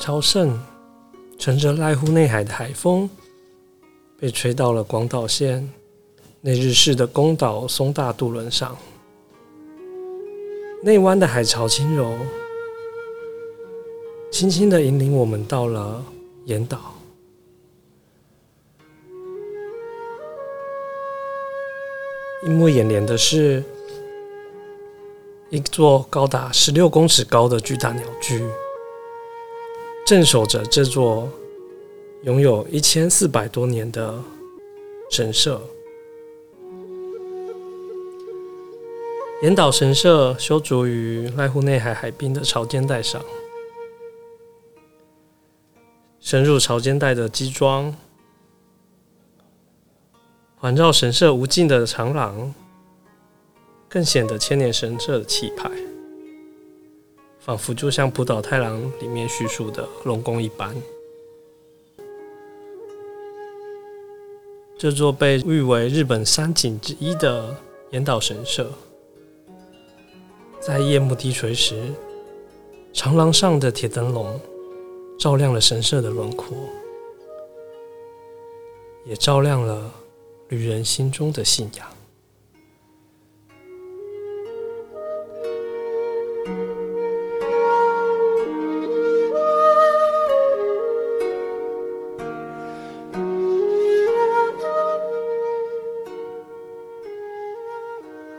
[0.00, 0.58] 朝圣，
[1.38, 3.08] 乘着濑户内海的海风，
[4.18, 5.70] 被吹到了广岛县
[6.40, 8.74] 内日市的宫岛松大渡轮上。
[10.82, 12.16] 内湾的海潮轻柔，
[14.32, 16.02] 轻轻的引领我们到了
[16.46, 16.94] 岩岛。
[22.46, 23.62] 映入眼帘的是
[25.50, 28.42] 一座高达十六公尺高的巨大鸟居，
[30.10, 31.30] 镇守着这座
[32.24, 34.20] 拥有一千四百多年的
[35.08, 35.62] 神社。
[39.44, 43.24] 岩岛神社修筑于濑户内海海滨的潮间带上，
[46.18, 47.94] 深入潮间带的基桩。
[50.56, 52.52] 环绕神社无尽的长廊，
[53.88, 55.70] 更显得千年神社的气派，
[57.40, 60.74] 仿佛就像浦岛太郎里面叙述的龙宫一般。
[64.78, 67.56] 这座被誉为日本三景之一的
[67.90, 68.70] 岩岛神社，
[70.60, 71.92] 在夜幕低垂时，
[72.92, 74.40] 长廊上的铁灯笼
[75.18, 76.56] 照亮了神社的轮廓，
[79.04, 79.94] 也照亮了。
[80.50, 81.86] 旅人心中的信仰。